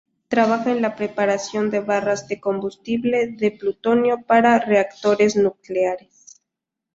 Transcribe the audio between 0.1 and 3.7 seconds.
Trabaja en la preparación de barras de combustible de